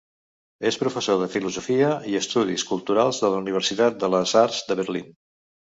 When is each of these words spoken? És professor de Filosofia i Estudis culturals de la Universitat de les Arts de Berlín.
És 0.69 0.77
professor 0.83 1.19
de 1.23 1.27
Filosofia 1.33 1.91
i 2.13 2.17
Estudis 2.21 2.65
culturals 2.71 3.21
de 3.27 3.31
la 3.35 3.45
Universitat 3.45 4.03
de 4.07 4.13
les 4.17 4.37
Arts 4.45 4.67
de 4.73 4.83
Berlín. 4.85 5.17